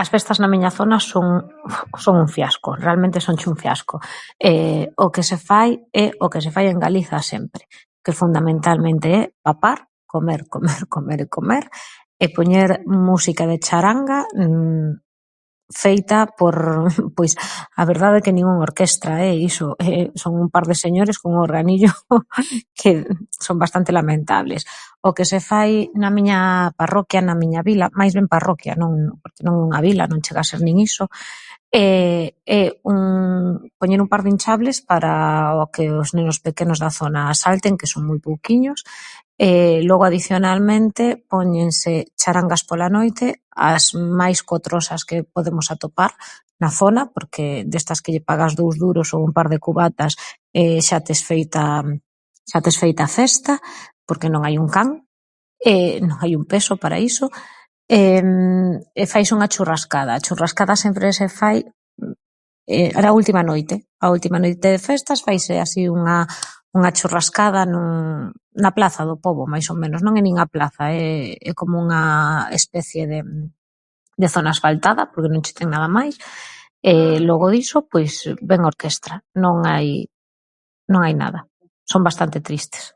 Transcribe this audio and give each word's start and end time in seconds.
As 0.00 0.08
festas 0.12 0.40
na 0.42 0.48
miña 0.52 0.70
zona 0.74 0.96
son, 0.98 1.46
son 2.04 2.16
un 2.18 2.26
fiasco, 2.28 2.74
realmente 2.76 3.20
sonche 3.22 3.46
un 3.52 3.56
fiasco. 3.60 4.00
O 5.04 5.06
que 5.14 5.22
se 5.22 5.36
fai, 5.38 5.84
é 5.94 6.10
o 6.18 6.26
que 6.32 6.40
se 6.42 6.50
fai 6.50 6.66
en 6.72 6.78
Galiza 6.82 7.18
sempre, 7.22 7.68
que 8.02 8.10
fundamentalmente 8.12 9.06
é 9.12 9.20
papar, 9.44 9.88
comer, 10.08 10.48
comer, 10.50 10.88
comer 10.90 11.18
e 11.22 11.28
comer 11.30 11.64
e 12.18 12.26
poñer 12.34 12.82
música 12.88 13.46
de 13.46 13.58
charanga 13.62 14.26
feita 15.72 16.28
por, 16.36 16.84
pois, 17.16 17.32
a 17.80 17.84
verdade, 17.88 18.20
é 18.20 18.24
que 18.24 18.28
nin 18.36 18.44
unha 18.44 18.60
orquesta 18.60 19.24
é 19.24 19.32
iso, 19.40 19.72
son 20.20 20.32
un 20.36 20.48
par 20.52 20.68
de 20.68 20.76
señores 20.76 21.16
cun 21.16 21.38
organillo 21.40 21.88
que, 22.78 23.08
son 23.32 23.56
bastante 23.60 23.88
lamentables. 23.92 24.64
O 25.02 25.16
que 25.18 25.24
se 25.26 25.40
fai 25.42 25.88
na 25.98 26.12
miña 26.14 26.70
parroquia, 26.78 27.18
na 27.24 27.32
miña 27.34 27.58
vila, 27.66 27.88
máis 27.96 28.12
ben 28.14 28.28
parroquia 28.30 28.76
non 28.78 29.16
non 29.40 29.54
é 29.58 29.62
unha 29.72 29.80
vila, 29.82 30.04
non 30.06 30.20
chega 30.22 30.44
a 30.44 30.48
ser 30.50 30.60
nin 30.60 30.76
iso, 30.76 31.08
é 31.72 31.88
poñer 33.80 34.00
un 34.04 34.10
par 34.12 34.28
de 34.28 34.28
inchables 34.28 34.84
para 34.84 35.56
o 35.56 35.72
que 35.72 35.88
os 35.88 36.12
nenos 36.12 36.44
pequenos 36.44 36.84
da 36.84 36.92
zona 36.92 37.32
salten, 37.32 37.80
que 37.80 37.88
son 37.88 38.04
moi 38.04 38.20
pouquiños, 38.20 38.84
e 39.42 39.82
logo, 39.88 40.06
adicionalmente, 40.06 41.18
póñense 41.26 42.12
charangas 42.14 42.62
pola 42.62 42.86
noite, 42.86 43.42
as 43.50 43.90
máis 43.98 44.46
cotrosas 44.46 45.02
que 45.02 45.26
podemos 45.26 45.74
atopar, 45.74 46.14
na 46.62 46.70
zona, 46.70 47.10
porque, 47.10 47.66
destas 47.66 48.06
que 48.06 48.14
lle 48.14 48.22
pagas 48.22 48.54
dous 48.54 48.78
duros 48.78 49.10
ou 49.18 49.24
un 49.26 49.34
par 49.34 49.50
de 49.50 49.58
cubatas 49.58 50.14
e 50.54 50.78
xa 50.78 51.02
tes 51.02 51.26
feita, 51.26 51.82
xa 52.52 52.62
tes 52.62 52.78
feita 52.78 53.08
a 53.08 53.10
festa, 53.10 53.58
porque 54.06 54.28
non 54.30 54.46
hai 54.46 54.60
un 54.62 54.68
can, 54.70 55.08
non 56.06 56.16
hai 56.22 56.36
un 56.38 56.44
peso 56.46 56.76
para 56.78 57.02
iso, 57.02 57.26
e 57.90 58.20
faise 59.10 59.34
unha 59.34 59.50
churrascada. 59.50 60.14
A 60.14 60.22
churrascada 60.22 60.78
sempre 60.78 61.10
se 61.10 61.26
fai 61.26 61.66
a 63.00 63.10
última 63.10 63.42
noite, 63.42 63.90
a 63.98 64.06
última 64.14 64.38
noite 64.38 64.70
de 64.70 64.78
festas 64.78 65.18
faise 65.26 65.58
así 65.58 65.90
unha 65.90 66.30
unha 66.72 66.88
churrascada 66.94 67.66
na 68.52 68.68
plaza 68.76 69.04
do 69.08 69.16
pobo, 69.20 69.44
máis 69.48 69.64
ou 69.72 69.76
menos, 69.80 70.00
non 70.04 70.12
é 70.20 70.20
nin 70.24 70.36
a 70.40 70.44
plaza 70.48 70.88
é 70.92 71.32
é 71.40 71.52
como 71.56 71.76
unha 71.80 72.48
especie 72.52 73.04
de, 73.08 73.20
de 73.24 74.28
zona 74.32 74.52
asfaltada 74.56 75.08
porque 75.12 75.28
non 75.32 75.40
che 75.44 75.52
ten 75.56 75.68
nada 75.72 75.84
máis. 75.92 76.16
E 76.84 77.16
logo 77.20 77.48
diso, 77.52 77.84
pois 77.88 78.24
vén 78.44 78.64
a 78.64 78.72
orquestra, 78.72 79.20
non 79.40 79.64
hai, 79.68 80.04
non 80.88 81.00
hai 81.04 81.12
nada. 81.16 81.44
Son 81.84 82.00
bastante 82.00 82.40
tristes. 82.44 82.92